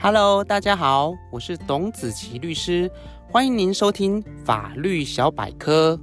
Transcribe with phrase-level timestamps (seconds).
[0.00, 2.88] Hello，大家好，我是董子琪律师，
[3.32, 5.98] 欢迎您收听法律小百科。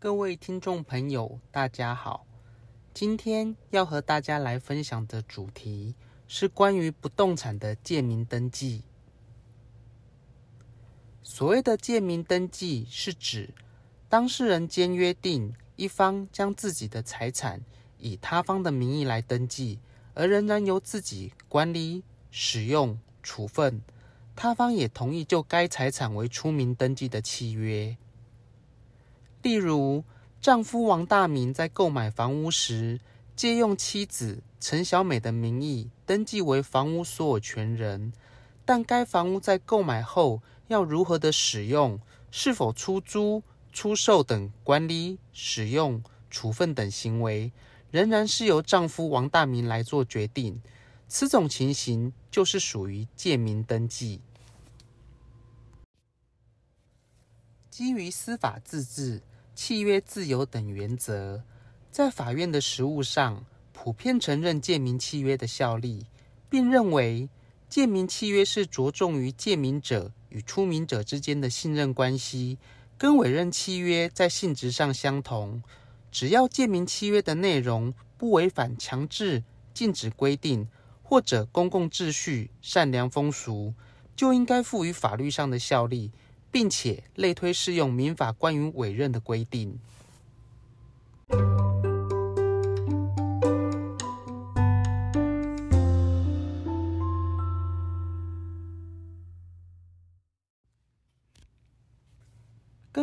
[0.00, 2.26] 各位听众朋友，大家好，
[2.92, 5.94] 今天要和大家来分享的主题
[6.26, 8.82] 是关于不动产的借名登记。
[11.22, 13.54] 所谓的借名登记，是指
[14.08, 15.54] 当事人间约定。
[15.76, 17.60] 一方将自己的财产
[17.98, 19.78] 以他方的名义来登记，
[20.14, 23.80] 而仍然由自己管理、使用、处分，
[24.36, 27.96] 他方也同意就该财产为出名登记的契约。
[29.42, 30.04] 例如，
[30.40, 33.00] 丈夫王大明在购买房屋时，
[33.34, 38.12] 借用妻子陈小美的名义登记为房屋所有权人，
[38.64, 41.98] 但该房屋在购买后要如何的使用，
[42.30, 47.50] 是否出租，出售等管理、使用、处分等行为，
[47.90, 50.60] 仍然是由丈夫王大明来做决定。
[51.08, 54.20] 此种情形就是属于借名登记。
[57.68, 59.22] 基于司法自治、
[59.54, 61.42] 契约自由等原则，
[61.90, 66.06] 在法院的实务上，普遍承认借名契约的效力，
[66.48, 67.28] 并认为
[67.68, 72.58] 借名契约是着重于借名者与出名者之间的信任关系。
[73.02, 75.60] 跟委任契约在性质上相同，
[76.12, 79.42] 只要借名契约的内容不违反强制、
[79.74, 80.68] 禁止规定
[81.02, 83.74] 或者公共秩序、善良风俗，
[84.14, 86.12] 就应该赋予法律上的效力，
[86.52, 89.80] 并且类推适用民法关于委任的规定。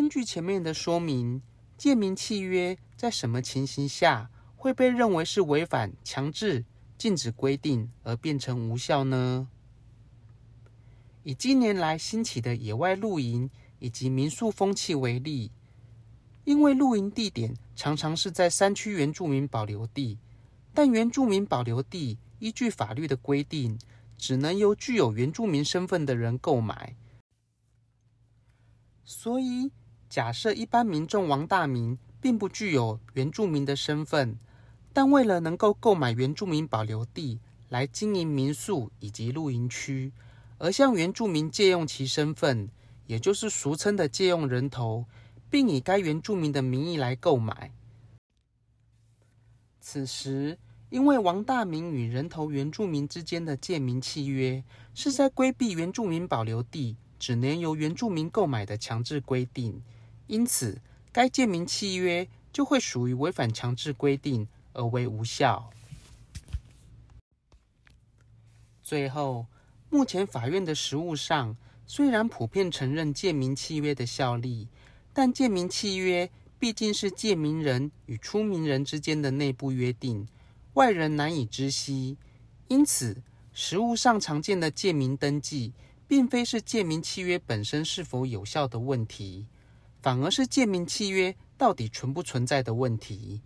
[0.09, 1.39] 根据前面的说明，
[1.77, 6.65] 借名契约在什么情形下会被认为是违反强制、
[6.97, 9.47] 禁止规定而变成无效呢？
[11.21, 13.47] 以近年来兴起的野外露营
[13.77, 15.51] 以及民宿风气为例，
[16.43, 20.17] 因为露营地点常常是在山区原住民保留地，
[20.73, 23.77] 但原住民保留地依据法律的规定，
[24.17, 26.95] 只能由具有原住民身份的人购买，
[29.03, 29.69] 所以。
[30.09, 34.39] 假设一般民众王大明并不具有原住民的身份，
[34.91, 37.39] 但为了能够购买原住民保留地
[37.69, 40.11] 来经营民宿以及露营区，
[40.57, 42.69] 而向原住民借用其身份，
[43.05, 45.05] 也就是俗称的借用人头，
[45.47, 47.71] 并以该原住民的名义来购买。
[49.79, 50.57] 此时，
[50.89, 54.63] 因为王大明与人头原住民之间的借名契约，
[54.95, 59.79] 是在规避原住民保留地只能由原住民购买的强制规定。
[60.29, 60.79] 因此，
[61.11, 65.71] 该借名契约就会属于违反强制规定而为无效。
[68.83, 69.47] 最后，
[69.89, 71.57] 目前法院的实务上，
[71.87, 74.67] 虽然普遍承认借名契约的效力，
[75.11, 76.29] 但借名契约
[76.59, 80.27] 毕竟是借名人与出名人之间的内部约定，
[80.75, 82.17] 外人难以知悉。
[82.67, 85.73] 因此，实务上常见的借名登记，
[86.07, 89.47] 并非是借名契约本身是否有效的问题。
[90.01, 93.41] 反而是借名契约到底存不存在的问题。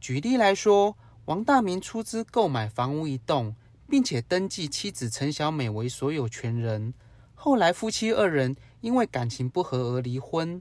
[0.00, 3.54] 举例来说，王大明出资购买房屋一栋，
[3.88, 6.94] 并且登记妻子陈小美为所有权人。
[7.34, 10.60] 后来夫妻二人因为感情不和而离婚。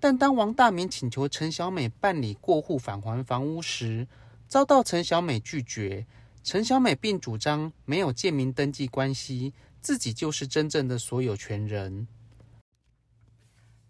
[0.00, 4.06] 但当王大明请求陈小美办理过户返还房屋时，
[4.46, 6.06] 遭到陈小美拒绝。
[6.44, 12.06] 陈小美并主张没有借名登记关系，自己就是真正的所有权人。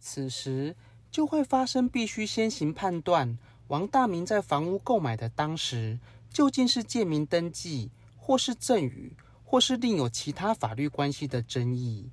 [0.00, 0.74] 此时
[1.10, 3.38] 就会发生必须先行判断
[3.68, 5.98] 王大明在房屋购买的当时
[6.30, 9.12] 究竟是借名登记，或是赠与，
[9.44, 12.10] 或是另有其他法律关系的争议。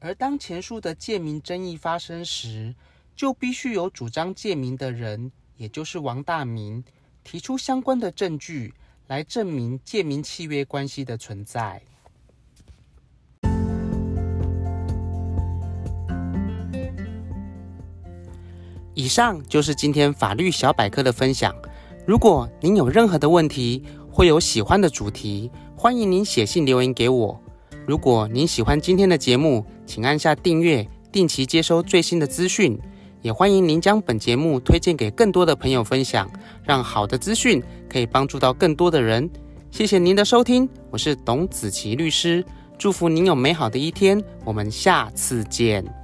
[0.00, 2.74] 而当前述的借名争议发生时，
[3.16, 6.84] 就必须有主张借名的人，也就是王大明，
[7.22, 8.74] 提出相关的证据
[9.06, 11.82] 来证明借名契约关系的存在。
[19.04, 21.54] 以上就是今天法律小百科的分享。
[22.06, 27.38] 如果您有任何的问题，或有喜欢的主题，欢迎您写信留言给我。
[27.86, 32.80] 如果您喜欢今天的节目，请按下订阅，定期接收最新的资讯。
[33.20, 36.26] 也欢迎您将本节目推荐给更多的朋友分享，
[36.62, 39.28] 让好的资讯可以帮助到更多的人。
[39.70, 42.42] 谢谢您的收听，我是董子琪律师，
[42.78, 44.18] 祝福您有美好的一天。
[44.46, 46.03] 我们下次见。